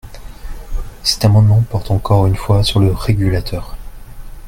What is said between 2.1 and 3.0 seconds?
une fois sur le